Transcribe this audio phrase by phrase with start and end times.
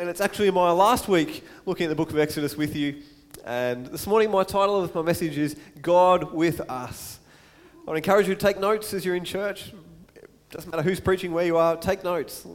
[0.00, 3.02] and it's actually my last week looking at the book of Exodus with you.
[3.44, 7.18] And this morning, my title of my message is God with Us.
[7.86, 9.74] I would encourage you to take notes as you're in church.
[10.14, 12.46] It doesn't matter who's preaching, where you are, take notes.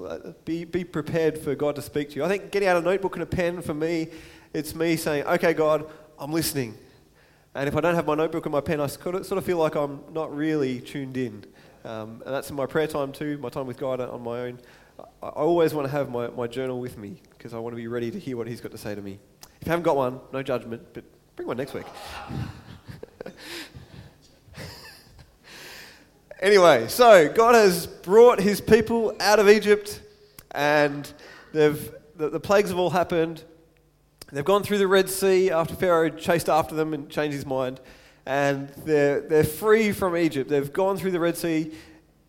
[0.43, 2.23] Be, be prepared for God to speak to you.
[2.23, 4.07] I think getting out a notebook and a pen for me,
[4.51, 5.87] it's me saying, okay, God,
[6.17, 6.75] I'm listening.
[7.53, 9.75] And if I don't have my notebook and my pen, I sort of feel like
[9.75, 11.45] I'm not really tuned in.
[11.83, 14.59] Um, and that's in my prayer time too, my time with God on my own.
[14.99, 17.87] I always want to have my, my journal with me because I want to be
[17.87, 19.19] ready to hear what He's got to say to me.
[19.61, 21.03] If you haven't got one, no judgment, but
[21.35, 21.85] bring one next week.
[26.39, 30.01] anyway, so God has brought His people out of Egypt,
[30.51, 31.11] and
[31.51, 33.43] they've, the, the plagues have all happened.
[34.31, 37.79] They've gone through the Red Sea after Pharaoh chased after them and changed his mind.
[38.25, 40.49] And they're, they're free from Egypt.
[40.49, 41.71] They've gone through the Red Sea.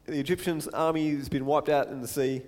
[0.05, 2.43] The Egyptians' army has been wiped out in the sea.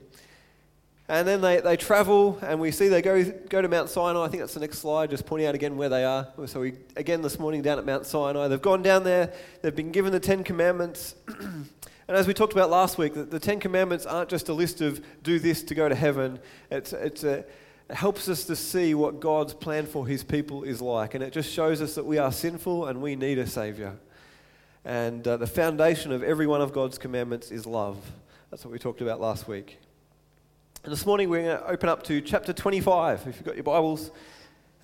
[1.11, 4.25] And then they, they travel, and we see they go, go to Mount Sinai.
[4.25, 6.29] I think that's the next slide, just pointing out again where they are.
[6.45, 8.47] So, we, again, this morning down at Mount Sinai.
[8.49, 11.15] They've gone down there, they've been given the Ten Commandments.
[11.39, 11.67] and
[12.09, 15.03] as we talked about last week, the, the, Ten Commandments aren't just a list of
[15.23, 16.41] do this to go to heaven.
[16.71, 17.39] It's, it's a,
[17.89, 21.15] it helps us to see what God's plan for his people is like.
[21.15, 23.97] And it just shows us that we are sinful and we need a Savior.
[24.85, 27.97] And uh, the foundation of every one of God's commandments is love.
[28.51, 29.79] That's what we talked about last week.
[30.85, 33.27] And this morning we're going to open up to chapter 25.
[33.27, 34.13] If you've got your Bibles,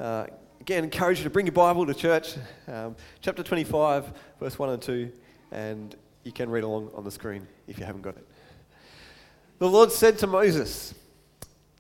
[0.00, 0.26] uh,
[0.60, 2.34] again, encourage you to bring your Bible to church.
[2.66, 5.12] Um, chapter 25, verse 1 and 2,
[5.52, 8.26] and you can read along on the screen if you haven't got it.
[9.60, 10.94] The Lord said to Moses,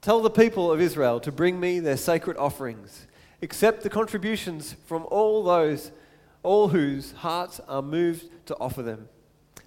[0.00, 3.08] Tell the people of Israel to bring me their sacred offerings,
[3.42, 5.90] accept the contributions from all those,
[6.44, 9.08] all whose hearts are moved to offer them.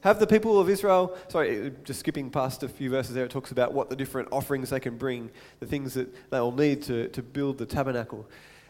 [0.02, 3.52] Have the people of Israel, sorry, just skipping past a few verses there, it talks
[3.52, 7.08] about what the different offerings they can bring, the things that they will need to,
[7.10, 8.28] to build the tabernacle.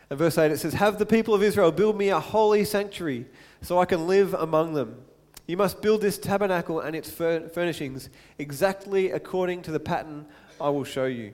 [0.09, 3.25] And verse 8 it says, Have the people of Israel build me a holy sanctuary
[3.61, 5.01] so I can live among them.
[5.47, 10.25] You must build this tabernacle and its furnishings exactly according to the pattern
[10.59, 11.33] I will show you.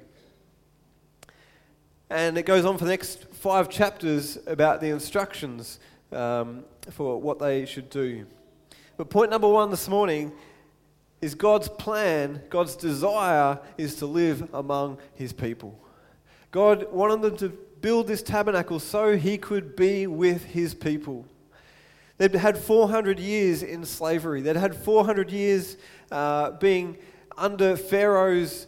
[2.10, 5.80] And it goes on for the next five chapters about the instructions
[6.12, 8.28] um, for what they should do.
[8.96, 10.32] But point number one this morning
[11.22, 15.80] is God's plan, God's desire is to live among his people.
[16.52, 17.50] God wanted them to
[17.82, 21.26] build this tabernacle so he could be with his people.
[22.18, 25.78] They'd had 400 years in slavery, they'd had 400 years
[26.12, 26.98] uh, being
[27.38, 28.68] under Pharaoh's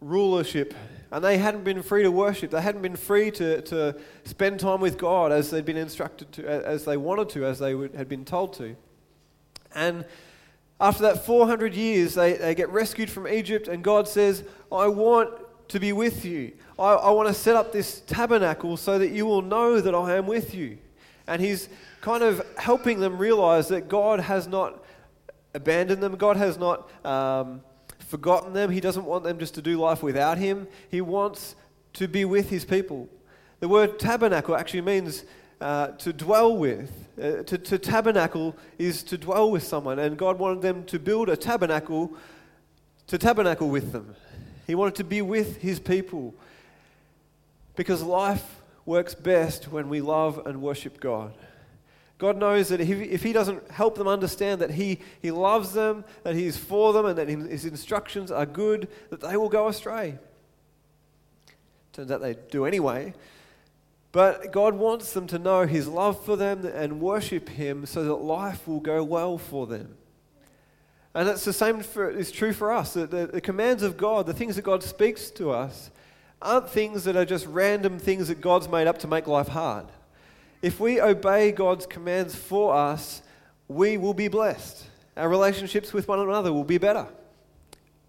[0.00, 0.74] rulership.
[1.10, 2.50] And they hadn't been free to worship.
[2.50, 6.46] They hadn't been free to, to spend time with God as they'd been instructed to,
[6.48, 8.76] as they wanted to, as they would, had been told to.
[9.76, 10.06] And
[10.80, 14.42] after that 400 years, they, they get rescued from Egypt, and God says,
[14.72, 15.30] I want
[15.68, 16.52] to be with you.
[16.78, 20.16] I, I want to set up this tabernacle so that you will know that I
[20.16, 20.78] am with you.
[21.26, 21.68] And He's
[22.00, 24.82] kind of helping them realize that God has not
[25.54, 27.62] abandoned them, God has not um,
[27.98, 28.70] forgotten them.
[28.70, 31.54] He doesn't want them just to do life without Him, He wants
[31.94, 33.08] to be with His people.
[33.60, 35.24] The word tabernacle actually means
[35.60, 36.92] uh, to dwell with.
[37.16, 41.28] Uh, to, to tabernacle is to dwell with someone, and God wanted them to build
[41.28, 42.12] a tabernacle
[43.06, 44.14] to tabernacle with them.
[44.66, 46.34] He wanted to be with his people
[47.74, 51.32] because life works best when we love and worship God.
[52.18, 56.04] God knows that if, if He doesn't help them understand that he, he loves them,
[56.22, 59.68] that He is for them, and that His instructions are good, that they will go
[59.68, 60.18] astray.
[61.92, 63.12] Turns out they do anyway,
[64.16, 68.14] but God wants them to know His love for them and worship Him so that
[68.14, 69.94] life will go well for them.
[71.12, 72.94] And it's the same for, is true for us.
[72.94, 75.90] The, the, the commands of God, the things that God speaks to us,
[76.40, 79.84] aren't things that are just random things that God's made up to make life hard.
[80.62, 83.20] If we obey God's commands for us,
[83.68, 84.82] we will be blessed.
[85.18, 87.06] Our relationships with one another will be better.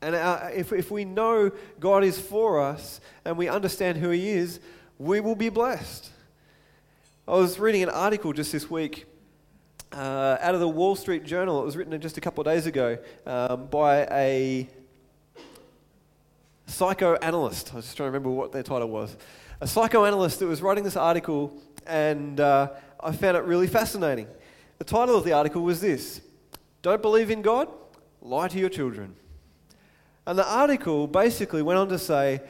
[0.02, 1.52] And our, if, if we know
[1.82, 4.62] God is for us and we understand who He is,
[5.00, 6.10] we will be blessed.
[7.28, 9.06] I was reading an article just this week
[9.92, 11.62] uh, out of the Wall Street Journal.
[11.62, 12.98] It was written just a couple of days ago
[13.28, 14.68] um, by a
[16.66, 17.74] psychoanalyst.
[17.74, 19.16] I was just trying to remember what their title was.
[19.62, 21.56] A psychoanalyst that was writing this article,
[21.86, 22.70] and uh,
[23.00, 24.28] I found it really fascinating.
[24.80, 26.22] The title of the article was this
[26.82, 27.68] Don't believe in God?
[28.22, 29.16] Lie to your children.
[30.26, 32.42] And the article basically went on to say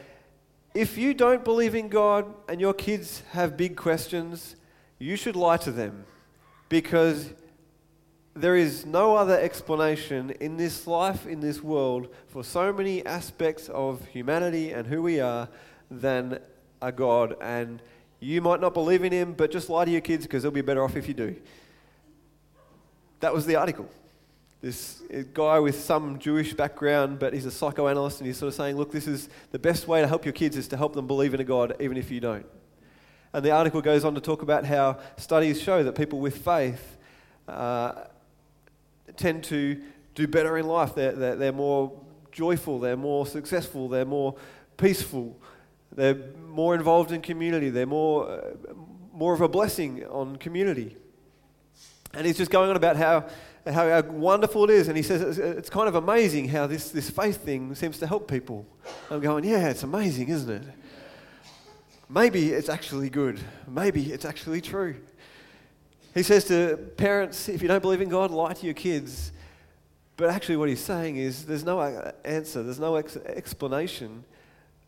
[0.78, 4.56] if you don't believe in God and your kids have big questions,
[5.00, 6.06] you should lie to them
[6.70, 7.32] because
[8.36, 13.70] there is no other explanation in this life, in this world, for so many aspects
[13.70, 15.50] of humanity and who we are
[15.90, 16.38] than
[16.80, 17.36] a God.
[17.42, 17.82] And
[18.20, 20.62] you might not believe in him, but just lie to your kids because they'll be
[20.62, 21.36] better off if you do.
[23.22, 23.90] That was the article.
[24.60, 28.76] This guy with some Jewish background, but he's a psychoanalyst, and he's sort of saying,
[28.76, 31.34] look, this is the best way to help your kids is to help them believe
[31.34, 32.46] in a God, even if you don't.
[33.34, 36.98] And the article goes on to talk about how studies show that people with faith
[37.48, 38.06] uh,
[39.16, 39.80] tend to
[40.16, 40.96] do better in life.
[40.96, 41.92] They're, they're, they're more
[42.32, 44.36] joyful, they're more successful, they're more
[44.78, 45.40] peaceful,
[45.92, 46.18] they're
[46.48, 48.74] more involved in community, they're more, uh,
[49.14, 50.96] more of a blessing on community.
[52.14, 53.26] And he's just going on about how,
[53.74, 54.88] how, how wonderful it is.
[54.88, 58.08] And he says it's, it's, kind of amazing how this, this faith thing seems to
[58.08, 58.66] help people.
[59.10, 60.64] I'm going, yeah, it's amazing, isn't it?
[62.10, 63.40] Maybe it's actually good.
[63.68, 64.96] Maybe it's actually true.
[66.14, 69.32] He says to parents, if you don't believe in God, lie to your kids.
[70.16, 74.24] But actually, what he's saying is there's no uh, answer, there's no ex- explanation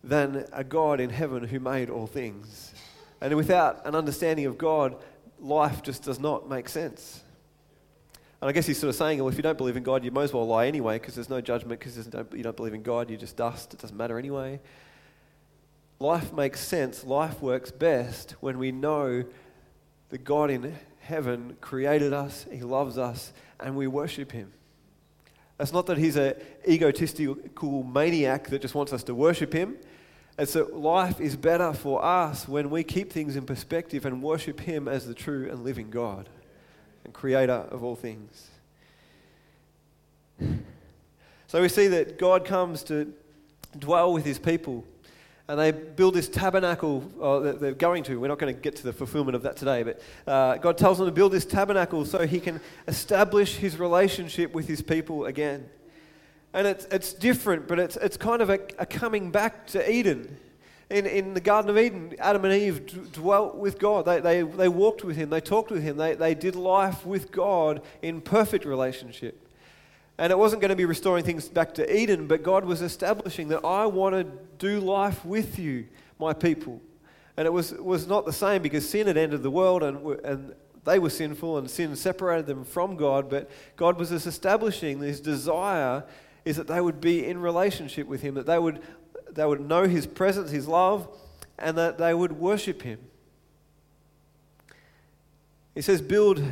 [0.03, 2.73] than a God in heaven who made all things.
[3.21, 4.95] And without an understanding of God,
[5.39, 7.21] life just does not make sense.
[8.41, 10.11] And I guess he's sort of saying, well, if you don't believe in God, you
[10.11, 13.09] might as well lie anyway because there's no judgment because you don't believe in God,
[13.09, 14.61] you're just dust, it doesn't matter anyway.
[15.99, 19.25] Life makes sense, life works best when we know
[20.09, 24.53] that God in heaven created us, He loves us, and we worship Him.
[25.59, 29.75] It's not that He's an egotistical maniac that just wants us to worship Him.
[30.37, 34.61] It's that life is better for us when we keep things in perspective and worship
[34.61, 36.29] Him as the true and living God
[37.05, 38.49] and creator of all things.
[41.47, 43.11] So we see that God comes to
[43.77, 44.85] dwell with His people
[45.49, 48.19] and they build this tabernacle oh, that they're going to.
[48.19, 50.99] We're not going to get to the fulfillment of that today, but uh, God tells
[50.99, 55.67] them to build this tabernacle so He can establish His relationship with His people again.
[56.53, 60.37] And it's, it's different, but it's, it's kind of a, a coming back to Eden.
[60.89, 64.05] In, in the Garden of Eden, Adam and Eve d- dwelt with God.
[64.05, 67.31] They, they, they walked with Him, they talked with Him, they, they did life with
[67.31, 69.47] God in perfect relationship.
[70.17, 73.47] And it wasn't going to be restoring things back to Eden, but God was establishing
[73.49, 74.25] that I want to
[74.57, 75.85] do life with you,
[76.19, 76.81] my people.
[77.37, 80.53] And it was, was not the same because sin had entered the world and, and
[80.83, 86.03] they were sinful and sin separated them from God, but God was establishing this desire
[86.45, 88.81] is that they would be in relationship with Him, that they would,
[89.35, 91.07] they would know His presence, His love,
[91.57, 92.99] and that they would worship Him.
[95.75, 96.43] He says, build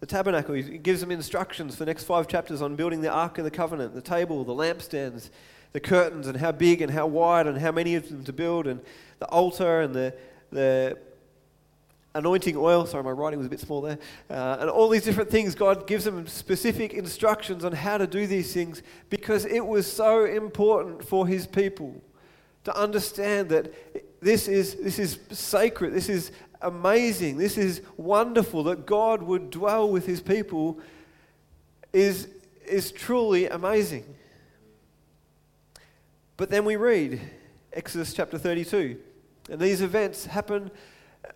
[0.00, 0.54] the tabernacle.
[0.54, 3.50] He gives them instructions for the next five chapters on building the Ark of the
[3.50, 5.30] Covenant, the table, the lampstands,
[5.72, 8.66] the curtains, and how big and how wide and how many of them to build,
[8.66, 8.80] and
[9.18, 10.14] the altar and the,
[10.50, 10.96] the
[12.14, 12.86] anointing oil.
[12.86, 13.98] Sorry, my writing was a bit small there.
[14.28, 18.26] Uh, and all these different things, God gives them specific instructions on how to do
[18.26, 22.02] these things because it was so important for His people
[22.64, 23.72] to understand that
[24.20, 29.88] this is, this is sacred, this is amazing, this is wonderful that God would dwell
[29.88, 30.78] with His people
[31.92, 32.28] is,
[32.66, 34.04] is truly amazing.
[36.36, 37.20] But then we read
[37.72, 38.98] Exodus chapter 32,
[39.50, 40.70] and these events happen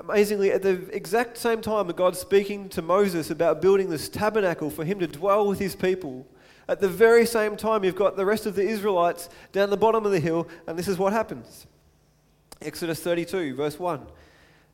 [0.00, 4.70] amazingly, at the exact same time that God's speaking to Moses about building this tabernacle
[4.70, 6.26] for him to dwell with his people,
[6.68, 10.06] at the very same time, you've got the rest of the Israelites down the bottom
[10.06, 11.66] of the hill, and this is what happens.
[12.62, 14.06] Exodus 32, verse 1.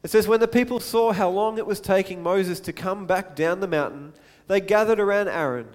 [0.02, 3.34] It says, When the people saw how long it was taking Moses to come back
[3.34, 4.12] down the mountain,
[4.46, 5.68] they gathered around Aaron.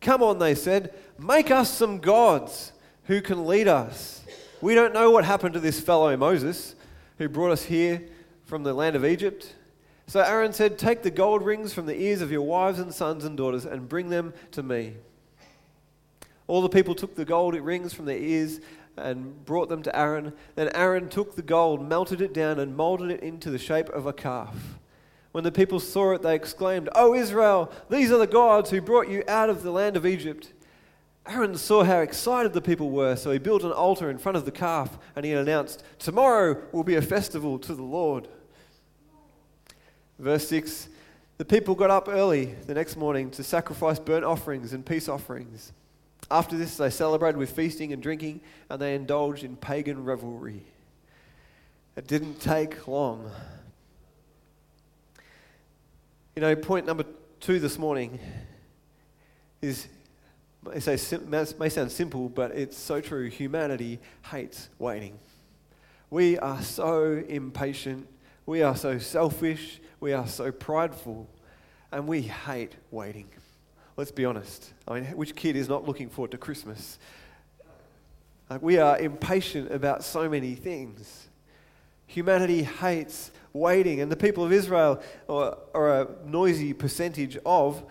[0.00, 2.72] Come on, they said, make us some gods
[3.04, 4.22] who can lead us.
[4.60, 6.74] We don't know what happened to this fellow Moses
[7.18, 8.02] who brought us here
[8.52, 9.54] from the land of Egypt.
[10.06, 13.24] So Aaron said, Take the gold rings from the ears of your wives and sons
[13.24, 14.96] and daughters and bring them to me.
[16.48, 18.60] All the people took the gold rings from their ears
[18.98, 20.34] and brought them to Aaron.
[20.54, 24.04] Then Aaron took the gold, melted it down, and molded it into the shape of
[24.04, 24.54] a calf.
[25.30, 29.08] When the people saw it, they exclaimed, O Israel, these are the gods who brought
[29.08, 30.52] you out of the land of Egypt.
[31.26, 34.44] Aaron saw how excited the people were, so he built an altar in front of
[34.44, 38.28] the calf and he announced, Tomorrow will be a festival to the Lord.
[40.22, 40.88] Verse 6
[41.38, 45.72] The people got up early the next morning to sacrifice burnt offerings and peace offerings.
[46.30, 50.62] After this, they celebrated with feasting and drinking, and they indulged in pagan revelry.
[51.96, 53.30] It didn't take long.
[56.36, 57.04] You know, point number
[57.40, 58.20] two this morning
[59.60, 59.88] is
[60.72, 63.28] it may sound simple, but it's so true.
[63.28, 63.98] Humanity
[64.30, 65.18] hates waiting.
[66.10, 68.06] We are so impatient.
[68.44, 69.80] We are so selfish.
[70.00, 71.28] We are so prideful,
[71.92, 73.28] and we hate waiting.
[73.96, 74.72] Let's be honest.
[74.88, 76.98] I mean, which kid is not looking forward to Christmas?
[78.50, 81.28] Like we are impatient about so many things.
[82.08, 87.82] Humanity hates waiting, and the people of Israel are, are a noisy percentage of.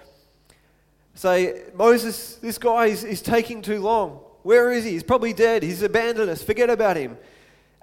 [1.14, 4.20] Say, Moses, this guy is, is taking too long.
[4.44, 4.92] Where is he?
[4.92, 5.64] He's probably dead.
[5.64, 6.44] He's abandoned us.
[6.44, 7.18] Forget about him.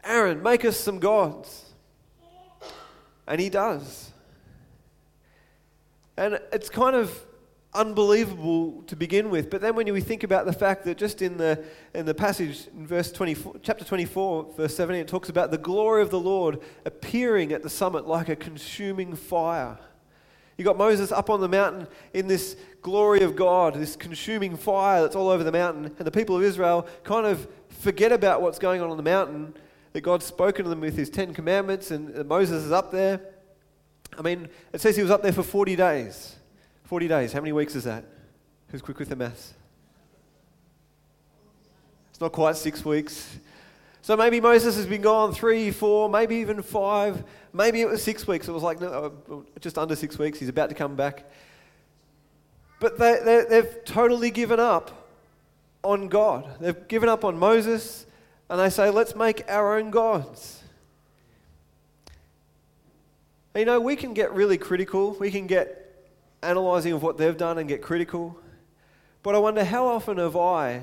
[0.05, 1.65] Aaron, make us some gods.
[3.29, 4.11] And he does.
[6.17, 7.25] And it's kind of
[7.75, 9.51] unbelievable to begin with.
[9.51, 11.63] But then when we think about the fact that just in the,
[11.95, 16.03] in the passage in verse 24, chapter 24, verse 17, it talks about the glory
[16.03, 19.79] of the Lord appearing at the summit like a consuming fire.
[20.57, 25.03] You got Moses up on the mountain in this glory of God, this consuming fire
[25.03, 28.59] that's all over the mountain, and the people of Israel kind of forget about what's
[28.59, 29.55] going on on the mountain,
[29.99, 33.21] that God's spoken to them with his Ten Commandments, and Moses is up there.
[34.17, 36.37] I mean, it says he was up there for 40 days.
[36.85, 37.33] 40 days.
[37.33, 38.05] How many weeks is that?
[38.69, 39.55] Who's quick with the maths?
[42.11, 43.41] It's not quite six weeks.
[44.01, 47.25] So maybe Moses has been gone three, four, maybe even five.
[47.53, 48.47] Maybe it was six weeks.
[48.47, 50.39] It was like no, uh, just under six weeks.
[50.39, 51.29] He's about to come back.
[52.79, 55.09] But they, they, they've totally given up
[55.83, 56.49] on God.
[56.61, 58.07] They've given up on Moses,
[58.51, 60.63] and they say, let's make our own gods.
[63.55, 65.13] You know, we can get really critical.
[65.19, 66.09] We can get
[66.43, 68.39] analysing of what they've done and get critical.
[69.23, 70.83] But I wonder how often have I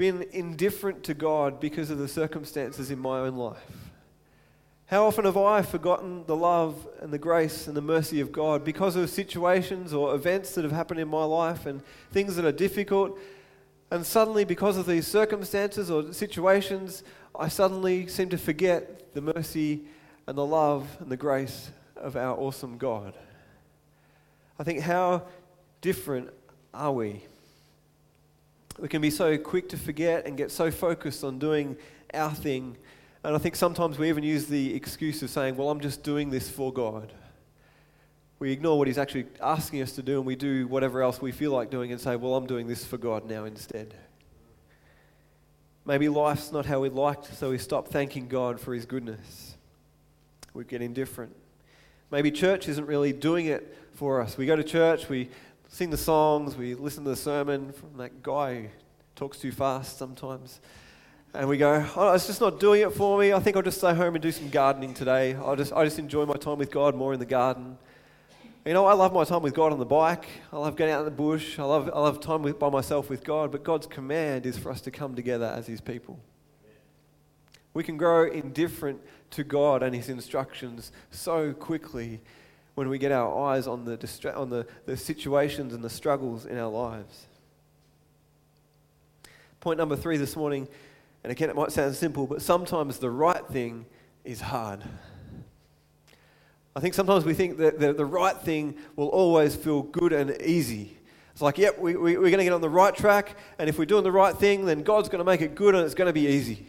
[0.00, 3.58] been indifferent to God because of the circumstances in my own life?
[4.86, 8.64] How often have I forgotten the love and the grace and the mercy of God
[8.64, 12.50] because of situations or events that have happened in my life and things that are
[12.50, 13.18] difficult?
[13.90, 17.02] And suddenly, because of these circumstances or situations,
[17.38, 19.82] I suddenly seem to forget the mercy
[20.26, 23.14] and the love and the grace of our awesome God.
[24.58, 25.22] I think, how
[25.80, 26.30] different
[26.72, 27.24] are we?
[28.78, 31.76] We can be so quick to forget and get so focused on doing
[32.14, 32.76] our thing.
[33.24, 36.30] And I think sometimes we even use the excuse of saying, Well, I'm just doing
[36.30, 37.12] this for God.
[38.40, 41.30] We ignore what He's actually asking us to do and we do whatever else we
[41.30, 43.94] feel like doing and say, Well, I'm doing this for God now instead.
[45.84, 49.56] Maybe life's not how we'd like, so we stop thanking God for His goodness.
[50.54, 51.36] We get indifferent.
[52.10, 54.36] Maybe church isn't really doing it for us.
[54.36, 55.28] We go to church, we
[55.68, 58.68] sing the songs, we listen to the sermon from that guy who
[59.16, 60.60] talks too fast sometimes.
[61.34, 63.32] And we go, oh, it's just not doing it for me.
[63.32, 65.34] I think I'll just stay home and do some gardening today.
[65.34, 67.78] I'll just, I just enjoy my time with God more in the garden.
[68.70, 70.28] You know, I love my time with God on the bike.
[70.52, 71.58] I love getting out in the bush.
[71.58, 73.50] I love, I love time with, by myself with God.
[73.50, 76.20] But God's command is for us to come together as His people.
[77.74, 79.00] We can grow indifferent
[79.30, 82.20] to God and His instructions so quickly
[82.76, 86.46] when we get our eyes on the, distra- on the, the situations and the struggles
[86.46, 87.26] in our lives.
[89.58, 90.68] Point number three this morning,
[91.24, 93.86] and again, it might sound simple, but sometimes the right thing
[94.24, 94.84] is hard.
[96.80, 100.40] I think sometimes we think that the, the right thing will always feel good and
[100.40, 100.96] easy.
[101.32, 103.78] It's like, yep, we, we, we're going to get on the right track, and if
[103.78, 106.06] we're doing the right thing, then God's going to make it good and it's going
[106.06, 106.66] to be easy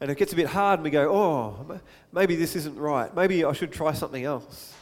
[0.00, 1.80] and it gets a bit hard, and we go, oh,
[2.12, 3.14] maybe this isn't right.
[3.14, 4.74] Maybe I should try something else.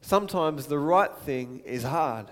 [0.00, 2.26] Sometimes the right thing is hard.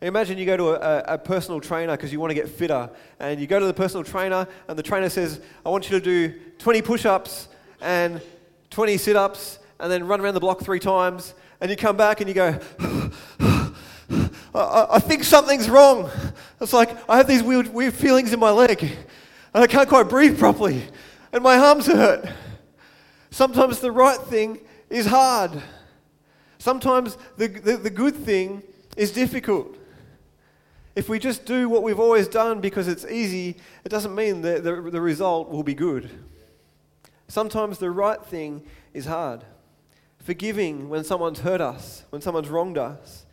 [0.00, 3.40] Imagine you go to a, a personal trainer because you want to get fitter, and
[3.40, 6.38] you go to the personal trainer, and the trainer says, I want you to do
[6.58, 7.48] 20 push ups
[7.80, 8.20] and
[8.70, 11.34] 20 sit ups, and then run around the block three times.
[11.60, 12.58] And you come back and you go,
[14.54, 16.08] I, I think something's wrong.
[16.60, 18.96] It's like I have these weird, weird feelings in my leg
[19.54, 20.82] and I can't quite breathe properly,
[21.32, 22.26] and my arms hurt.
[23.30, 25.62] Sometimes the right thing is hard.
[26.58, 28.62] Sometimes the, the, the, good thing
[28.96, 29.76] is difficult.
[30.94, 34.62] If we just do what we've always done because it's easy, it doesn't mean that
[34.62, 36.10] the, the result will be good.
[37.28, 38.62] Sometimes the right thing
[38.92, 39.42] is hard.
[40.22, 43.26] Forgiving when someone's hurt us, when someone's wronged us,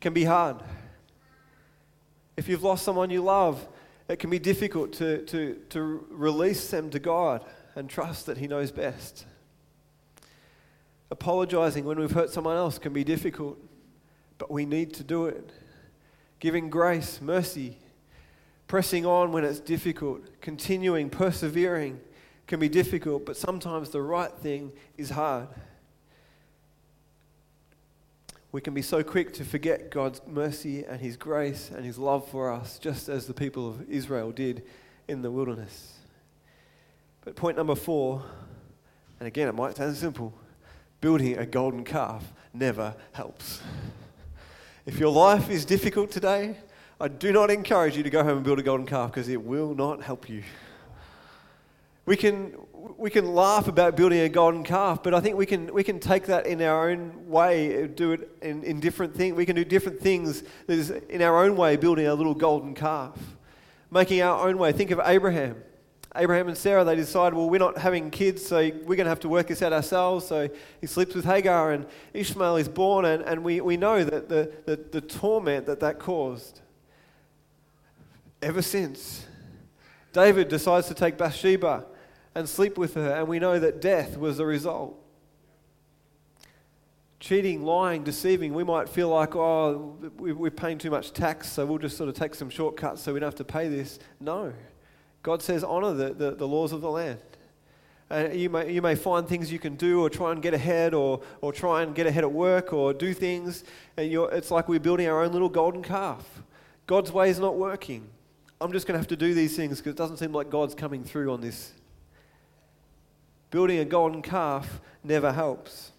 [0.00, 0.56] can be hard.
[2.36, 3.66] If you've lost someone you love,
[4.08, 7.42] it can be difficult to, to, to release them to God
[7.74, 9.24] and trust that He knows best.
[11.10, 13.58] Apologizing when we've hurt someone else can be difficult,
[14.36, 15.50] but we need to do it.
[16.40, 17.78] Giving grace, mercy,
[18.66, 22.00] pressing on when it's difficult, continuing, persevering
[22.46, 25.48] can be difficult, but sometimes the right thing is hard
[28.54, 32.28] we can be so quick to forget God's mercy and His grace and His love
[32.28, 34.62] for us, just as the people of Israel did
[35.08, 35.94] in the wilderness.
[37.24, 38.22] But point number four,
[39.18, 40.32] and again, it might sound simple
[41.00, 43.60] building a golden calf never helps.
[44.86, 46.56] If your life is difficult today,
[47.00, 49.42] I do not encourage you to go home and build a golden calf because it
[49.42, 50.44] will not help you.
[52.06, 52.54] We can,
[52.98, 55.98] we can laugh about building a golden calf, but I think we can, we can
[55.98, 59.34] take that in our own way, uh, do it in, in different things.
[59.34, 62.74] We can do different things that is in our own way, building a little golden
[62.74, 63.18] calf.
[63.90, 64.72] Making our own way.
[64.72, 65.62] Think of Abraham.
[66.16, 69.20] Abraham and Sarah, they decide, well, we're not having kids, so we're going to have
[69.20, 70.26] to work this out ourselves.
[70.26, 70.48] So
[70.80, 74.52] he sleeps with Hagar, and Ishmael is born, and, and we, we know that the,
[74.66, 76.60] the, the torment that that caused.
[78.42, 79.26] Ever since,
[80.12, 81.86] David decides to take Bathsheba
[82.34, 85.00] and sleep with her, and we know that death was the result.
[87.20, 91.78] Cheating, lying, deceiving, we might feel like, oh, we're paying too much tax, so we'll
[91.78, 93.98] just sort of take some shortcuts so we don't have to pay this.
[94.20, 94.52] No.
[95.22, 97.20] God says, honor the, the, the laws of the land.
[98.10, 100.52] And uh, you, may, you may find things you can do or try and get
[100.52, 103.64] ahead or, or try and get ahead at work or do things.
[103.96, 106.42] And it's like we're building our own little golden calf.
[106.86, 108.06] God's way is not working.
[108.60, 110.74] I'm just going to have to do these things because it doesn't seem like God's
[110.74, 111.72] coming through on this.
[113.54, 115.92] Building a golden calf never helps.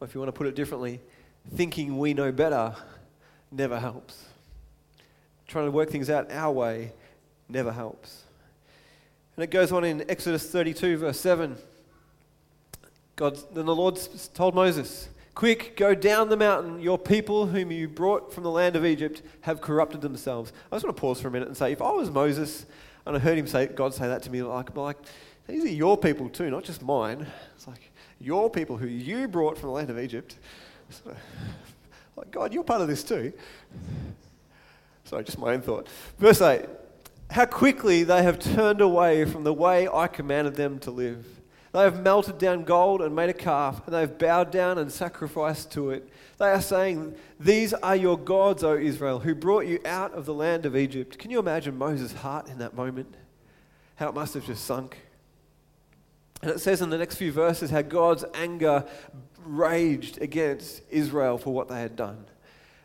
[0.00, 0.98] Or if you want to put it differently,
[1.54, 2.74] thinking we know better
[3.52, 4.24] never helps
[5.46, 6.92] trying to work things out our way
[7.50, 8.22] never helps.
[9.36, 11.58] And it goes on in Exodus 32, verse 7.
[13.16, 13.98] God, then the Lord
[14.32, 16.80] told Moses, Quick, go down the mountain.
[16.80, 20.52] Your people, whom you brought from the land of Egypt, have corrupted themselves.
[20.70, 22.66] I just want to pause for a minute and say, if I was Moses
[23.06, 24.96] and I heard him say, God say that to me, like, like
[25.46, 27.26] these are your people too, not just mine.
[27.56, 30.36] It's like your people who you brought from the land of Egypt.
[30.90, 31.14] So,
[32.16, 33.32] like, God, you're part of this too.
[35.04, 35.88] Sorry, just my own thought.
[36.18, 36.66] Verse 8
[37.30, 41.26] How quickly they have turned away from the way I commanded them to live.
[41.72, 44.90] They have melted down gold and made a calf, and they have bowed down and
[44.90, 46.08] sacrificed to it.
[46.38, 50.34] They are saying, These are your gods, O Israel, who brought you out of the
[50.34, 51.18] land of Egypt.
[51.18, 53.14] Can you imagine Moses' heart in that moment?
[53.96, 54.98] How it must have just sunk.
[56.42, 58.84] And it says in the next few verses how God's anger
[59.44, 62.24] raged against Israel for what they had done.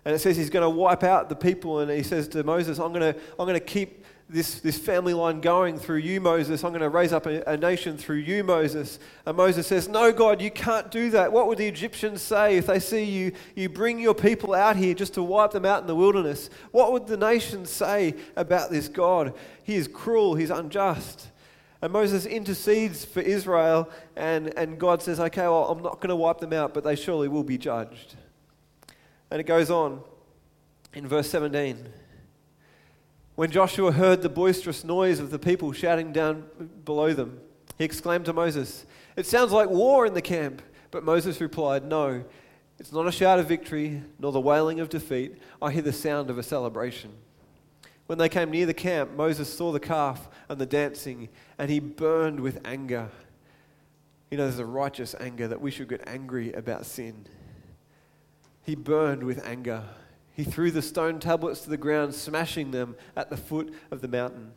[0.03, 2.77] And it says he's going to wipe out the people, and he says to Moses,
[2.79, 6.63] I'm going to, I'm going to keep this, this family line going through you, Moses.
[6.63, 8.97] I'm going to raise up a, a, nation through you, Moses.
[9.25, 11.31] And Moses says, No, God, you can't do that.
[11.31, 14.95] What would the Egyptians say if they see you, you bring your people out here
[14.95, 16.49] just to wipe them out in the wilderness?
[16.71, 19.33] What would the nations say about this God?
[19.63, 21.29] He is cruel, he's unjust.
[21.81, 26.15] And Moses intercedes for Israel, and, and God says, Okay, well, I'm not going to
[26.15, 28.15] wipe them out, but they surely will be judged.
[29.29, 30.01] And it goes on
[30.95, 31.85] in verse 17.
[33.35, 36.45] When Joshua heard the boisterous noise of the people shouting down
[36.85, 37.41] below them,
[37.77, 38.85] he exclaimed to Moses,
[39.17, 40.61] It sounds like war in the camp.
[40.89, 42.23] But Moses replied, No,
[42.79, 45.37] it's not a shout of victory, nor the wailing of defeat.
[45.61, 47.11] I hear the sound of a celebration.
[48.07, 51.79] When they came near the camp, Moses saw the calf and the dancing, and he
[51.79, 53.09] burned with anger.
[54.31, 57.25] You know, there's a righteous anger that we should get angry about sin.
[58.63, 59.83] He burned with anger.
[60.35, 64.07] He threw the stone tablets to the ground, smashing them at the foot of the
[64.07, 64.51] mountain.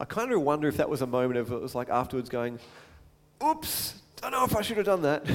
[0.00, 2.58] I kind of wonder if that was a moment of it was like afterwards going,
[3.44, 5.26] oops, don't know if I should have done that.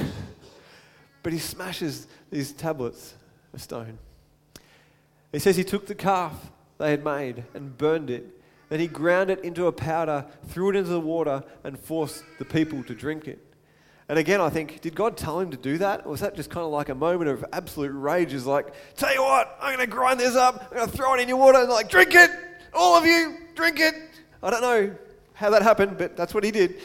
[1.22, 3.14] but he smashes these tablets
[3.54, 3.98] of stone.
[5.30, 6.32] He says he took the calf
[6.78, 8.26] they had made and burned it.
[8.68, 12.44] Then he ground it into a powder, threw it into the water, and forced the
[12.44, 13.45] people to drink it.
[14.08, 16.06] And again, I think, did God tell him to do that?
[16.06, 18.32] Or was that just kind of like a moment of absolute rage?
[18.32, 21.14] Is like, tell you what, I'm going to grind this up, I'm going to throw
[21.14, 22.30] it in your water, and like, drink it,
[22.72, 23.94] all of you, drink it.
[24.42, 24.94] I don't know
[25.34, 26.76] how that happened, but that's what he did.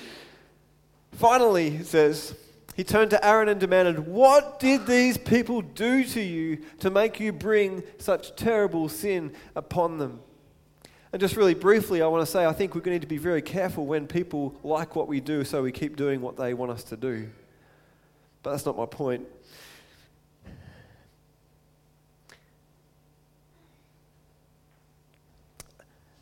[1.12, 2.34] Finally, it says,
[2.76, 7.20] he turned to Aaron and demanded, What did these people do to you to make
[7.20, 10.22] you bring such terrible sin upon them?
[11.14, 13.08] And just really briefly, I want to say I think we're going to need to
[13.08, 16.54] be very careful when people like what we do, so we keep doing what they
[16.54, 17.28] want us to do.
[18.44, 19.26] But that's not my point.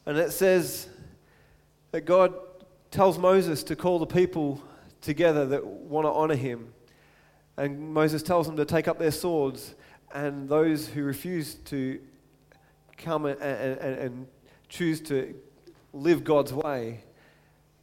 [0.08, 0.88] And it says
[1.92, 2.34] that God
[2.90, 4.60] tells Moses to call the people
[5.02, 6.74] together that want to honor him.
[7.58, 9.76] And Moses tells them to take up their swords,
[10.12, 12.00] and those who refuse to
[12.98, 14.28] come and, and, and
[14.70, 15.36] choose to
[15.94, 17.04] live God's way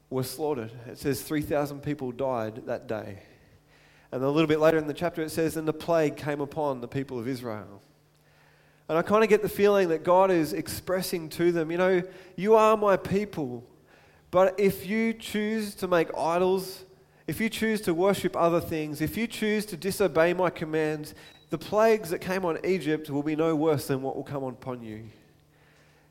[0.09, 0.71] were slaughtered.
[0.87, 3.23] It says 3,000 people died that day.
[4.13, 6.81] And a little bit later in the chapter, it says, And the plague came upon
[6.81, 7.83] the people of Israel.
[8.89, 12.03] And I kind of get the feeling that God is expressing to them, you know,
[12.37, 13.65] you are my people,
[14.31, 16.85] but if you choose to make idols
[17.27, 21.15] if you choose to worship other things, if you choose to disobey my commands,
[21.51, 24.83] the plagues that came on Egypt will be no worse than what will come upon
[24.83, 25.05] you.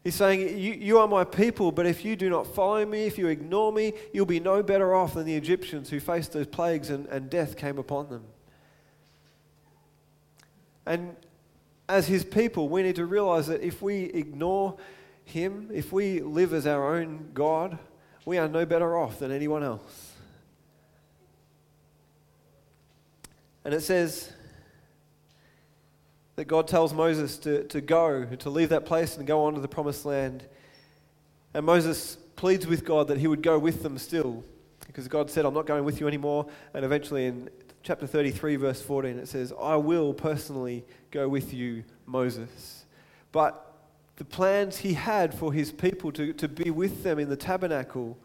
[0.05, 3.17] He's saying, you, you are my people, but if you do not follow me, if
[3.17, 6.91] you ignore me, you'll be no better off than the Egyptians who faced those plagues
[6.91, 8.23] and, and death came upon them.
[10.85, 11.15] And
[11.89, 14.77] as his people, we need to realize that if we ignore
[15.23, 17.79] him, if we live as our own God,
[18.25, 20.11] we are no better off than anyone else.
[23.63, 24.31] And it says
[26.35, 29.61] that God tells Moses to, to go, to leave that place and go on to
[29.61, 30.45] the promised land.
[31.53, 34.43] And Moses pleads with God that he would go with them still,
[34.85, 36.47] because God said, I'm not going with you anymore.
[36.73, 37.49] And eventually in
[37.83, 42.85] chapter 33, verse 14, it says, I will personally go with you, Moses.
[43.31, 43.73] But
[44.17, 48.17] the plans he had for his people to, to be with them in the tabernacle,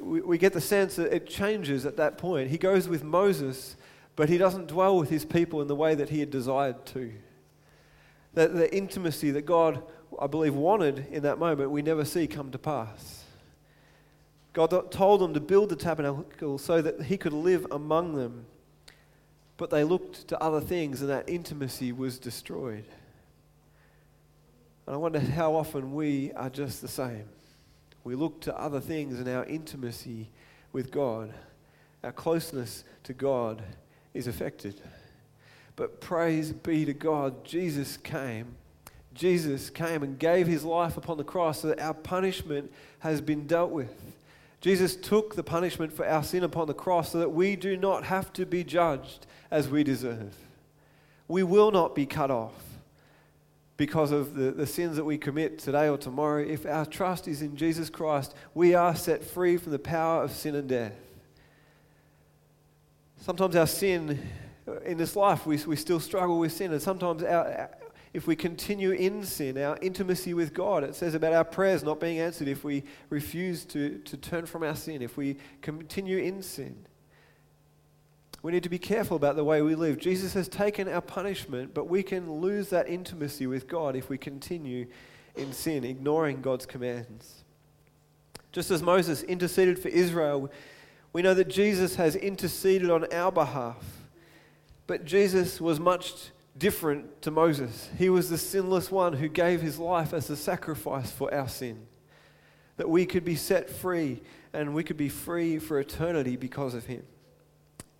[0.00, 2.50] we, we get the sense that it changes at that point.
[2.50, 3.76] He goes with Moses,
[4.16, 7.12] but he doesn't dwell with his people in the way that he had desired to.
[8.34, 9.82] That the intimacy that God,
[10.20, 13.24] I believe, wanted in that moment, we never see come to pass.
[14.52, 18.46] God told them to build the tabernacle so that he could live among them.
[19.56, 22.84] But they looked to other things, and that intimacy was destroyed.
[24.86, 27.28] And I wonder how often we are just the same.
[28.04, 30.30] We look to other things, and our intimacy
[30.72, 31.32] with God,
[32.02, 33.62] our closeness to God,
[34.14, 34.80] is affected.
[35.76, 38.54] But praise be to God, Jesus came.
[39.12, 43.46] Jesus came and gave his life upon the cross so that our punishment has been
[43.46, 43.92] dealt with.
[44.60, 48.04] Jesus took the punishment for our sin upon the cross so that we do not
[48.04, 50.34] have to be judged as we deserve.
[51.28, 52.54] We will not be cut off
[53.76, 56.42] because of the, the sins that we commit today or tomorrow.
[56.42, 60.32] If our trust is in Jesus Christ, we are set free from the power of
[60.32, 60.94] sin and death.
[63.20, 64.20] Sometimes our sin
[64.84, 67.70] in this life, we, we still struggle with sin, and sometimes our,
[68.14, 71.98] if we continue in sin, our intimacy with God, it says about our prayers not
[71.98, 76.42] being answered if we refuse to, to turn from our sin, if we continue in
[76.42, 76.86] sin.
[78.42, 79.98] We need to be careful about the way we live.
[79.98, 84.18] Jesus has taken our punishment, but we can lose that intimacy with God if we
[84.18, 84.86] continue
[85.34, 87.42] in sin, ignoring God's commands.
[88.52, 90.52] Just as Moses interceded for Israel,
[91.14, 93.82] we know that Jesus has interceded on our behalf.
[94.86, 97.88] But Jesus was much different to Moses.
[97.96, 101.86] He was the sinless one who gave his life as a sacrifice for our sin.
[102.76, 104.22] That we could be set free
[104.52, 107.04] and we could be free for eternity because of him.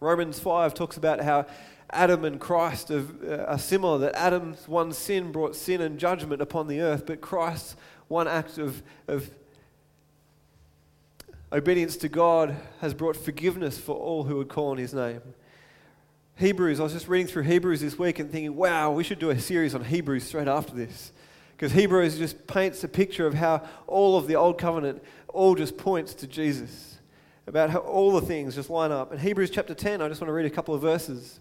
[0.01, 1.47] Romans 5 talks about how
[1.91, 3.03] Adam and Christ uh,
[3.47, 7.77] are similar, that Adam's one sin brought sin and judgment upon the earth, but Christ's
[8.09, 9.31] one act of, of
[11.55, 15.21] obedience to God has brought forgiveness for all who would call on his name.
[16.37, 19.31] Hebrews, I was just reading through Hebrews this week and thinking, wow, we should do
[19.31, 21.13] a series on Hebrews straight after this.
[21.53, 25.79] Because Hebrews just paints a picture of how all of the Old Covenant all just
[25.79, 26.99] points to Jesus
[27.47, 29.13] about how all the things just line up.
[29.13, 31.39] In Hebrews chapter 10, I just want to read a couple of verses.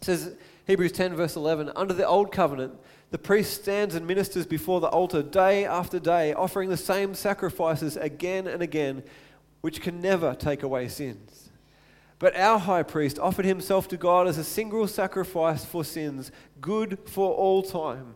[0.00, 0.34] It says,
[0.66, 2.74] Hebrews 10, verse 11, under the old covenant,
[3.12, 7.98] the priest stands and ministers before the altar day after day, offering the same sacrifices
[7.98, 9.02] again and again,
[9.60, 11.50] which can never take away sins.
[12.18, 16.98] But our high priest offered himself to God as a single sacrifice for sins, good
[17.04, 18.14] for all time.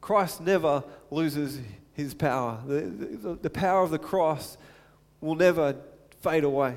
[0.00, 1.60] Christ never loses
[1.92, 2.62] his power.
[2.66, 4.56] The, the, the power of the cross
[5.20, 5.76] will never
[6.22, 6.76] fade away.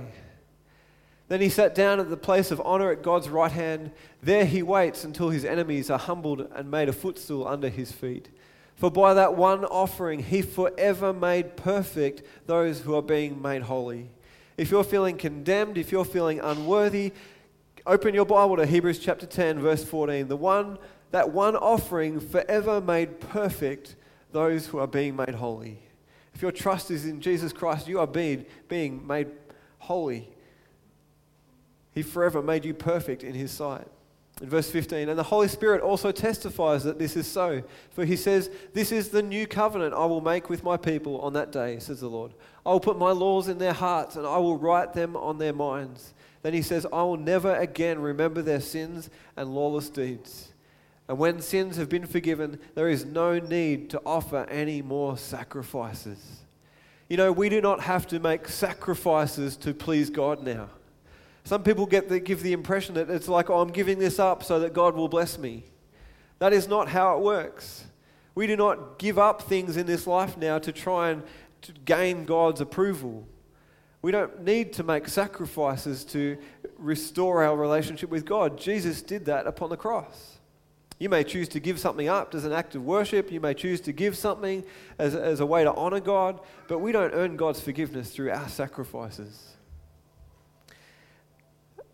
[1.30, 3.92] Then he sat down at the place of honor at God's right hand.
[4.22, 8.30] There he waits until his enemies are humbled and made a footstool under his feet.
[8.76, 14.10] For by that one offering, he forever made perfect those who are being made holy.
[14.58, 17.14] If you're feeling condemned, if you're feeling unworthy,
[17.86, 20.30] open your Bible to Hebrews chapter 10, verse 14.
[20.30, 20.80] The one,
[21.12, 23.96] that one offering forever made perfect
[24.32, 25.80] those who are being made holy.
[26.34, 29.28] If your trust is in Jesus Christ, you are being, being made
[29.78, 30.30] holy.
[31.94, 33.88] He forever made you perfect in His sight.
[34.42, 37.62] In verse 15, and the Holy Spirit also testifies that this is so.
[37.92, 41.34] For he says, This is the new covenant I will make with my people on
[41.34, 42.34] that day, says the Lord.
[42.66, 45.52] I will put my laws in their hearts and I will write them on their
[45.52, 46.14] minds.
[46.42, 50.54] Then he says, I will never again remember their sins and lawless deeds.
[51.10, 56.44] And when sins have been forgiven, there is no need to offer any more sacrifices.
[57.10, 60.70] You know, we do not have to make sacrifices to please God now.
[61.44, 64.44] Some people get the, give the impression that it's like, oh, I'm giving this up
[64.44, 65.64] so that God will bless me.
[66.40, 67.86] That is not how it works.
[68.36, 71.24] We do not give up things in this life now to try and
[71.64, 73.28] to gain God's approval.
[74.02, 76.38] We don't need to make sacrifices to
[76.78, 78.58] restore our relationship with God.
[78.58, 80.38] Jesus did that upon the cross.
[81.00, 83.32] You may choose to give something up as an act of worship.
[83.32, 84.64] You may choose to give something
[84.98, 88.50] as, as a way to honor God, but we don't earn God's forgiveness through our
[88.50, 89.49] sacrifices.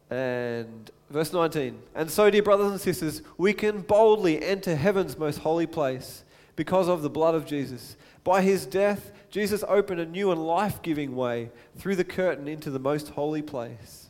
[0.09, 1.79] And verse 19.
[1.95, 6.23] And so, dear brothers and sisters, we can boldly enter heaven's most holy place
[6.55, 7.95] because of the blood of Jesus.
[8.23, 12.69] By his death, Jesus opened a new and life giving way through the curtain into
[12.69, 14.09] the most holy place.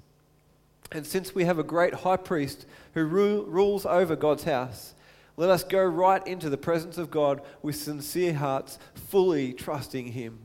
[0.92, 4.94] And since we have a great high priest who ru- rules over God's house,
[5.38, 10.40] let us go right into the presence of God with sincere hearts, fully trusting him.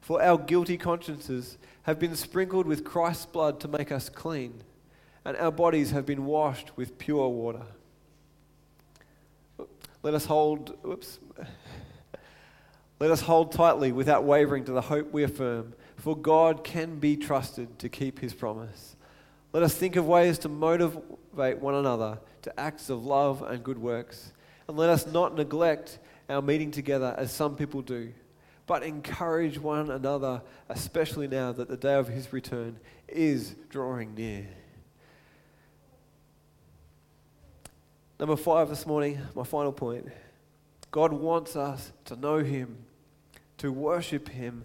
[0.00, 4.62] For our guilty consciences have been sprinkled with Christ's blood to make us clean
[5.24, 7.62] and our bodies have been washed with pure water.
[10.02, 11.18] Let us hold, whoops.
[12.98, 17.16] Let us hold tightly without wavering to the hope we affirm, for God can be
[17.16, 18.96] trusted to keep his promise.
[19.52, 23.78] Let us think of ways to motivate one another to acts of love and good
[23.78, 24.32] works.
[24.66, 28.12] And let us not neglect our meeting together as some people do,
[28.66, 34.46] but encourage one another, especially now that the day of his return is drawing near.
[38.22, 40.06] Number five this morning, my final point.
[40.92, 42.76] God wants us to know Him,
[43.58, 44.64] to worship Him,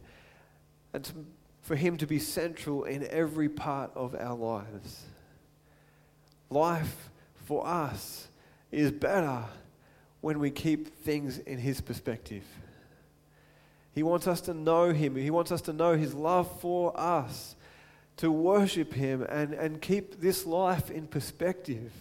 [0.93, 1.13] and to,
[1.63, 5.06] for Him to be central in every part of our lives.
[6.52, 7.10] Life
[7.48, 8.28] for us
[8.72, 9.46] is better
[10.22, 12.43] when we keep things in His perspective.
[13.96, 17.56] He wants us to know Him, He wants us to know His love for us,
[18.17, 21.91] to worship Him, and, and keep this life in perspective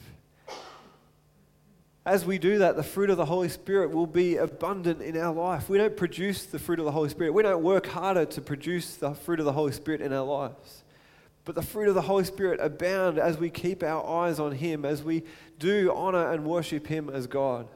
[2.07, 5.35] as we do that, the fruit of the Holy Spirit will be abundant in our
[5.35, 5.69] life.
[5.69, 7.33] We don't produce the fruit of the Holy Spirit.
[7.33, 10.85] We don't work harder to produce the fruit of the Holy Spirit in our lives.
[11.45, 14.85] But the fruit of the Holy Spirit abound as we keep our eyes on Him,
[14.85, 15.25] as we
[15.59, 17.67] do honor and worship Him as God,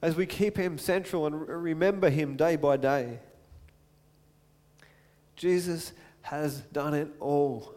[0.00, 3.18] as we keep Him central and remember Him day by day.
[5.36, 5.92] Jesus
[6.22, 7.74] has done it all.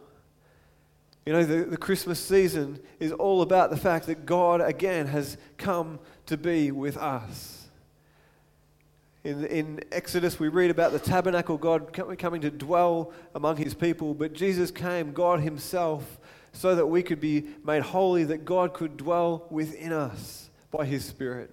[1.26, 5.38] You know, the, the Christmas season is all about the fact that God again has
[5.56, 7.66] come to be with us.
[9.24, 14.12] In, in Exodus, we read about the tabernacle, God coming to dwell among his people,
[14.12, 16.18] but Jesus came, God himself,
[16.52, 21.06] so that we could be made holy, that God could dwell within us by his
[21.06, 21.50] Spirit.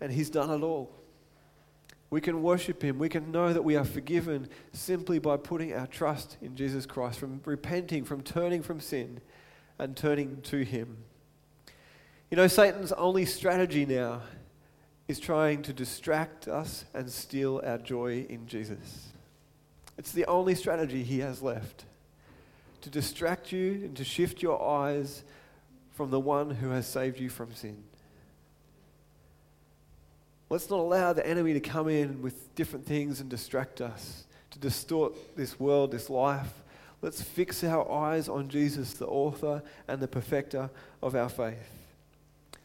[0.00, 0.95] And he's done it all.
[2.10, 2.98] We can worship Him.
[2.98, 7.18] We can know that we are forgiven simply by putting our trust in Jesus Christ,
[7.18, 9.20] from repenting, from turning from sin
[9.78, 10.98] and turning to Him.
[12.30, 14.22] You know, Satan's only strategy now
[15.08, 19.08] is trying to distract us and steal our joy in Jesus.
[19.98, 21.84] It's the only strategy he has left
[22.82, 25.22] to distract you and to shift your eyes
[25.92, 27.82] from the one who has saved you from sin.
[30.48, 34.58] Let's not allow the enemy to come in with different things and distract us, to
[34.58, 36.62] distort this world, this life.
[37.02, 40.70] Let's fix our eyes on Jesus, the author and the perfecter
[41.02, 41.70] of our faith.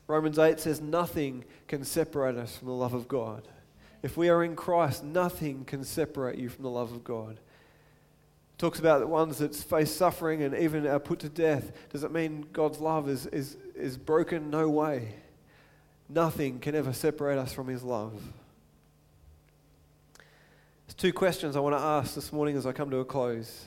[0.08, 3.48] Romans 8 says, Nothing can separate us from the love of God.
[4.04, 7.34] If we are in Christ, nothing can separate you from the love of God.
[7.34, 11.72] It talks about the ones that face suffering and even are put to death.
[11.90, 14.50] Does it mean God's love is, is, is broken?
[14.50, 15.16] No way.
[16.14, 18.22] Nothing can ever separate us from His love.
[20.86, 23.66] There's two questions I want to ask this morning as I come to a close.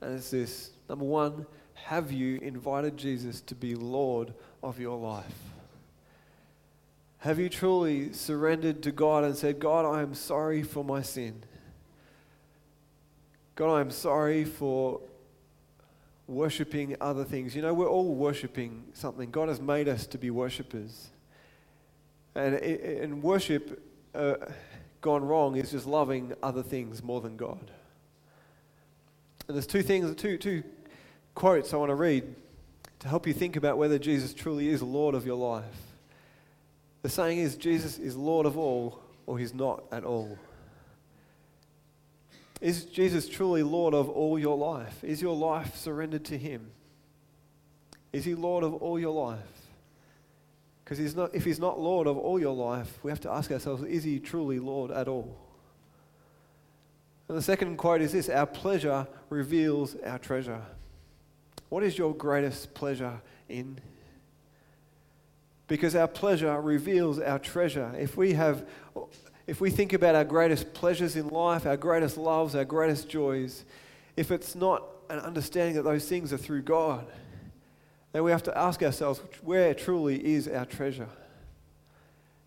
[0.00, 5.38] And it's this number one, have you invited Jesus to be Lord of your life?
[7.18, 11.44] Have you truly surrendered to God and said, God, I am sorry for my sin?
[13.54, 15.00] God, I am sorry for
[16.26, 17.54] worshipping other things.
[17.54, 19.30] You know, we're all worshipping something.
[19.30, 21.10] God has made us to be worshippers.
[22.34, 23.82] And, and worship
[24.14, 24.34] uh,
[25.00, 27.70] gone wrong is just loving other things more than God.
[29.48, 30.62] And there's two things, two, two
[31.34, 32.34] quotes I want to read
[33.00, 35.64] to help you think about whether Jesus truly is Lord of your life.
[37.02, 40.38] The saying is Jesus is Lord of all, or he's not at all.
[42.62, 45.02] Is Jesus truly Lord of all your life?
[45.02, 46.70] Is your life surrendered to Him?
[48.12, 49.40] Is He Lord of all your life?
[50.84, 54.04] Because if He's not Lord of all your life, we have to ask ourselves, is
[54.04, 55.36] He truly Lord at all?
[57.28, 60.62] And the second quote is this Our pleasure reveals our treasure.
[61.68, 63.80] What is your greatest pleasure in?
[65.66, 67.92] Because our pleasure reveals our treasure.
[67.98, 68.68] If we have
[69.46, 73.64] if we think about our greatest pleasures in life, our greatest loves, our greatest joys,
[74.16, 77.06] if it's not an understanding that those things are through God,
[78.12, 81.08] then we have to ask ourselves where truly is our treasure?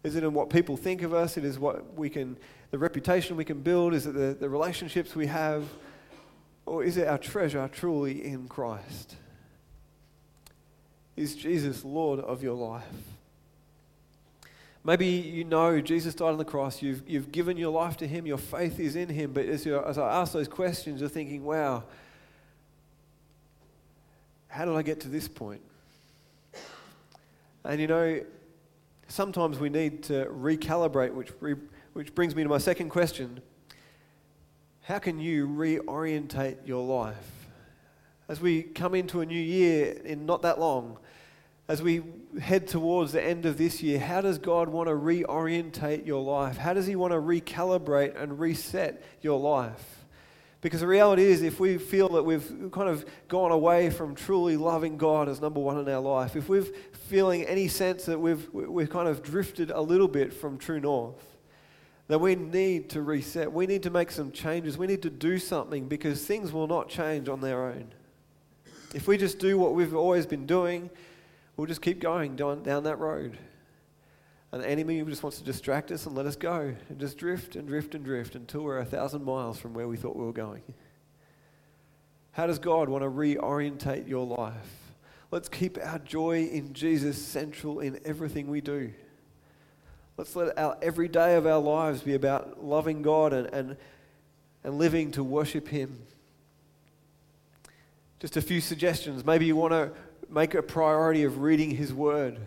[0.03, 1.35] Is it in what people think of us?
[1.35, 2.37] It is what we can,
[2.71, 3.93] the reputation we can build?
[3.93, 5.63] Is it the, the relationships we have?
[6.67, 9.15] Or is it our treasure truly in Christ?
[11.15, 12.83] Is Jesus Lord of your life?
[14.85, 18.27] Maybe you know Jesus died on the cross, you've, you've given your life to Him,
[18.27, 21.83] your faith is in Him, but as, as I ask those questions, you're thinking, wow,
[24.47, 25.61] how did I get to this point?
[27.63, 28.21] And you know,
[29.07, 31.55] sometimes we need to recalibrate, which, re,
[31.93, 33.41] which brings me to my second question.
[34.83, 37.47] How can you reorientate your life?
[38.29, 40.99] As we come into a new year in not that long,
[41.67, 42.03] as we
[42.39, 46.57] head towards the end of this year, how does God want to reorientate your life?
[46.57, 50.05] How does He want to recalibrate and reset your life?
[50.61, 54.57] Because the reality is, if we feel that we've kind of gone away from truly
[54.57, 56.65] loving God as number one in our life, if we're
[57.07, 61.23] feeling any sense that we've, we've kind of drifted a little bit from true north,
[62.07, 63.51] then we need to reset.
[63.51, 64.77] We need to make some changes.
[64.77, 67.93] We need to do something because things will not change on their own.
[68.93, 70.89] If we just do what we've always been doing,
[71.57, 73.37] we'll just keep going down, down that road.
[74.51, 77.55] And the enemy just wants to distract us and let us go and just drift
[77.55, 80.31] and drift and drift until we're a thousand miles from where we thought we were
[80.31, 80.63] going.
[82.31, 84.93] How does God want to reorientate your life?
[85.31, 88.93] Let's keep our joy in Jesus central in everything we do.
[90.17, 93.77] Let's let our every day of our lives be about loving God and, and,
[94.63, 95.99] and living to worship Him.
[98.19, 99.25] Just a few suggestions.
[99.25, 99.91] Maybe you want to
[100.29, 102.39] make a priority of reading His Word.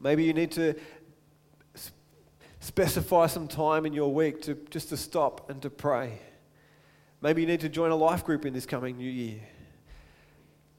[0.00, 0.74] Maybe you need to
[2.60, 6.20] specify some time in your week to just to stop and to pray.
[7.20, 9.40] Maybe you need to join a life group in this coming new year.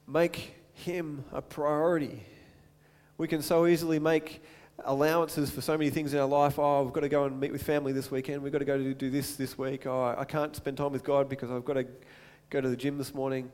[0.06, 2.24] Make Him a priority.
[3.16, 4.42] We can so easily make
[4.84, 6.58] allowances for so many things in our life.
[6.58, 8.42] Oh, we've got to go and meet with family this weekend.
[8.42, 9.86] We've got to go to do this this week.
[9.86, 11.86] Oh, I can't spend time with God because I've got to
[12.50, 13.50] go to the gym this morning.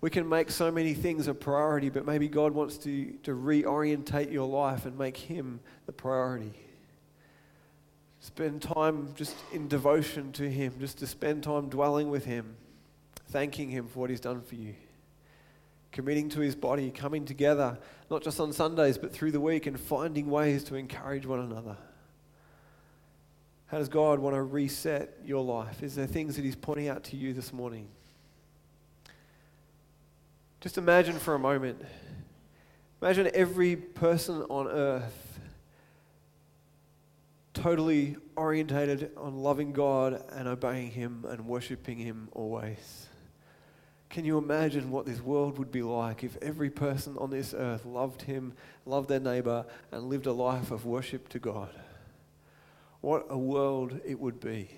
[0.00, 4.30] We can make so many things a priority, but maybe God wants to, to reorientate
[4.30, 6.52] your life and make Him the priority.
[8.20, 12.56] Spend time just in devotion to Him, just to spend time dwelling with Him,
[13.28, 14.74] thanking Him for what He's done for you
[15.96, 17.78] committing to his body, coming together,
[18.10, 21.74] not just on Sundays, but through the week, and finding ways to encourage one another.
[23.68, 25.82] How does God want to reset your life?
[25.82, 27.88] Is there things that he's pointing out to you this morning?
[30.66, 31.80] Just imagine for a moment.
[33.00, 35.38] Imagine every person on earth
[37.54, 43.06] totally orientated on loving God and obeying Him and worshiping Him always.
[44.10, 47.84] Can you imagine what this world would be like if every person on this earth
[47.84, 48.52] loved Him,
[48.84, 51.70] loved their neighbor, and lived a life of worship to God?
[53.02, 54.68] What a world it would be.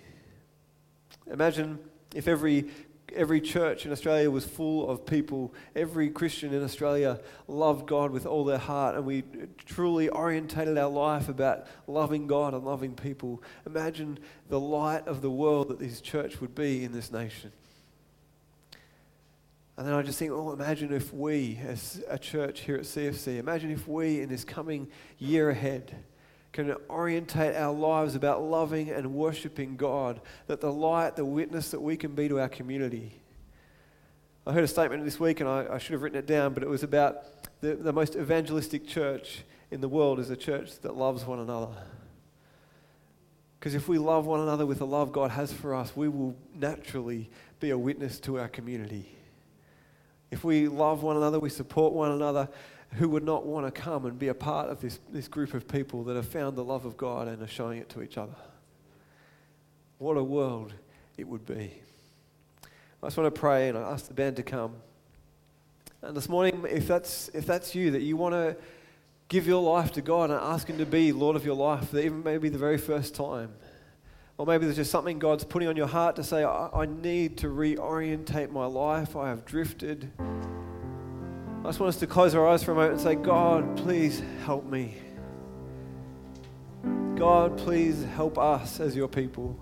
[1.32, 1.78] Imagine
[2.14, 2.66] if every,
[3.14, 8.26] every church in Australia was full of people, every Christian in Australia loved God with
[8.26, 9.24] all their heart, and we
[9.66, 13.42] truly orientated our life about loving God and loving people.
[13.66, 14.18] Imagine
[14.48, 17.52] the light of the world that this church would be in this nation.
[19.76, 23.38] And then I just think, oh, imagine if we, as a church here at CFC,
[23.38, 25.94] imagine if we, in this coming year ahead,
[26.52, 31.80] can orientate our lives about loving and worshiping God, that the light, the witness that
[31.80, 33.20] we can be to our community.
[34.46, 36.62] I heard a statement this week, and I, I should have written it down, but
[36.62, 37.24] it was about
[37.60, 41.74] the, the most evangelistic church in the world is a church that loves one another.
[43.58, 46.34] Because if we love one another with the love God has for us, we will
[46.54, 47.28] naturally
[47.60, 49.14] be a witness to our community.
[50.30, 52.48] If we love one another, we support one another,
[52.94, 55.68] who would not want to come and be a part of this, this group of
[55.68, 58.36] people that have found the love of God and are showing it to each other?
[59.98, 60.72] What a world
[61.16, 61.72] it would be.
[63.02, 64.74] I just want to pray and I ask the band to come.
[66.02, 68.56] And this morning, if that's, if that's you, that you want to
[69.28, 72.22] give your life to God and ask Him to be Lord of your life, even
[72.22, 73.52] maybe the very first time,
[74.38, 77.38] or maybe there's just something God's putting on your heart to say, I, I need
[77.38, 79.16] to reorientate my life.
[79.16, 80.10] I have drifted.
[81.60, 84.22] I just want us to close our eyes for a moment and say, God, please
[84.44, 84.94] help me.
[87.16, 89.58] God, please help us as your people.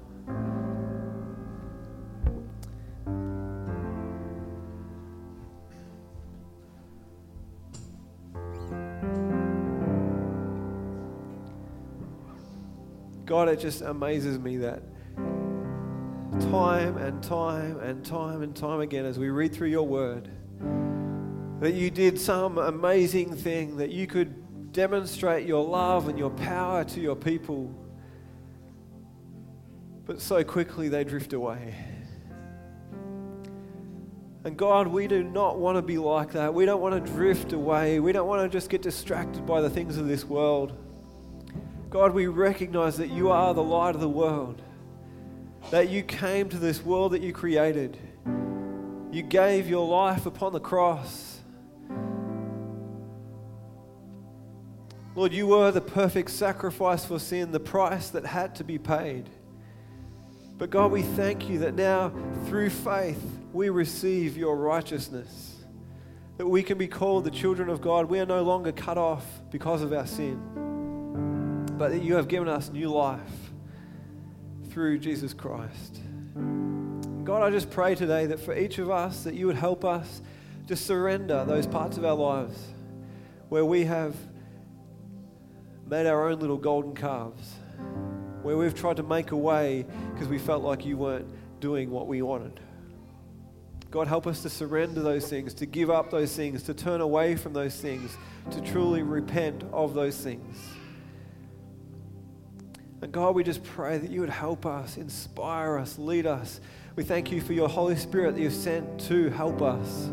[13.24, 14.82] God, it just amazes me that
[16.50, 20.30] time and time and time and time again as we read through your word,
[21.60, 26.84] that you did some amazing thing, that you could demonstrate your love and your power
[26.84, 27.74] to your people.
[30.04, 31.74] But so quickly they drift away.
[34.44, 36.54] And God, we do not want to be like that.
[36.54, 37.98] We don't want to drift away.
[37.98, 40.78] We don't want to just get distracted by the things of this world.
[41.90, 44.62] God, we recognize that you are the light of the world,
[45.70, 47.98] that you came to this world that you created.
[49.10, 51.35] You gave your life upon the cross.
[55.16, 59.30] Lord, you were the perfect sacrifice for sin, the price that had to be paid.
[60.58, 62.12] But God, we thank you that now,
[62.44, 65.56] through faith, we receive your righteousness.
[66.36, 68.10] That we can be called the children of God.
[68.10, 70.38] We are no longer cut off because of our sin,
[71.78, 73.20] but that you have given us new life
[74.68, 75.98] through Jesus Christ.
[77.24, 80.20] God, I just pray today that for each of us, that you would help us
[80.66, 82.58] to surrender those parts of our lives
[83.48, 84.14] where we have
[85.86, 87.54] made our own little golden calves
[88.42, 91.26] where we've tried to make a way because we felt like you weren't
[91.60, 92.60] doing what we wanted.
[93.90, 97.36] God, help us to surrender those things, to give up those things, to turn away
[97.36, 98.16] from those things,
[98.50, 100.56] to truly repent of those things.
[103.00, 106.60] And God, we just pray that you would help us, inspire us, lead us.
[106.96, 110.08] We thank you for your Holy Spirit that you've sent to help us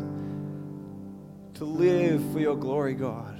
[1.54, 3.33] to live for your glory, God.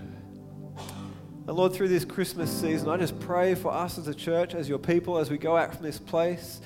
[1.47, 4.67] And Lord, through this Christmas season, I just pray for us as a church, as
[4.67, 6.63] your people, as we go out from this place,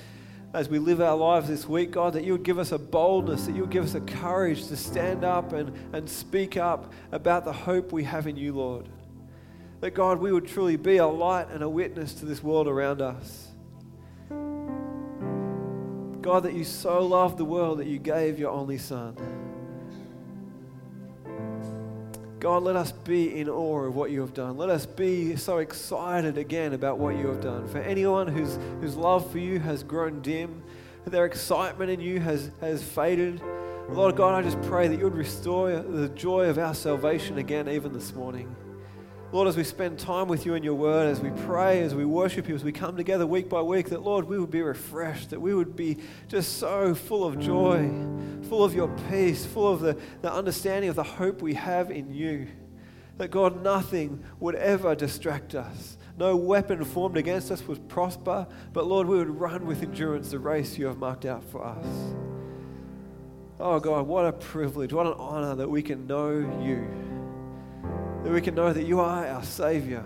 [0.53, 3.45] as we live our lives this week, God, that you would give us a boldness,
[3.45, 7.43] that you would give us a courage to stand up and, and speak up about
[7.43, 8.87] the hope we have in you, Lord.
[9.81, 13.01] That, God, we would truly be a light and a witness to this world around
[13.01, 13.47] us.
[16.21, 19.15] God, that you so loved the world that you gave your only Son.
[22.39, 24.55] God, let us be in awe of what you have done.
[24.55, 27.67] Let us be so excited again about what you have done.
[27.67, 30.63] For anyone whose, whose love for you has grown dim,
[31.05, 33.41] their excitement in you has, has faded,
[33.89, 37.67] Lord God, I just pray that you would restore the joy of our salvation again,
[37.67, 38.55] even this morning.
[39.31, 42.03] Lord, as we spend time with you in your word, as we pray, as we
[42.03, 45.29] worship you, as we come together week by week, that Lord, we would be refreshed,
[45.29, 47.91] that we would be just so full of joy,
[48.49, 52.11] full of your peace, full of the, the understanding of the hope we have in
[52.11, 52.47] you.
[53.17, 55.99] That God, nothing would ever distract us.
[56.17, 60.39] No weapon formed against us would prosper, but Lord, we would run with endurance the
[60.39, 61.85] race you have marked out for us.
[63.59, 66.31] Oh God, what a privilege, what an honor that we can know
[66.63, 67.08] you
[68.23, 70.03] that we can know that you are our Savior,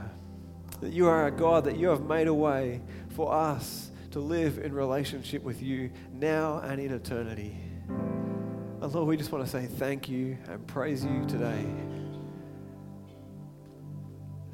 [0.81, 2.81] that you are our God, that you have made a way
[3.15, 7.57] for us to live in relationship with you now and in eternity.
[7.87, 11.65] And Lord, we just want to say thank you and praise you today.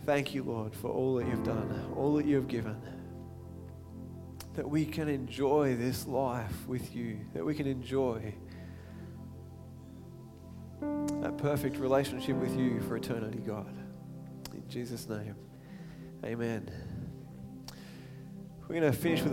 [0.05, 2.82] Thank you, Lord, for all that you've done, all that you've given.
[4.53, 8.34] That we can enjoy this life with you, that we can enjoy
[11.21, 13.75] that perfect relationship with you for eternity, God.
[14.53, 15.36] In Jesus' name,
[16.23, 16.69] amen.
[18.61, 19.27] We're going to finish with